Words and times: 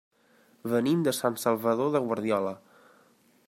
Venim 0.71 1.03
de 1.07 1.13
Sant 1.17 1.37
Salvador 1.43 1.93
de 1.97 2.01
Guardiola. 2.09 2.59